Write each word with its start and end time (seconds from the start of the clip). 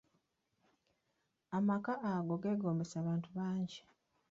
Amaka 1.57 1.93
ago 2.11 2.33
geegombesa 2.41 2.95
abantu 2.99 3.27
bangi. 3.37 3.79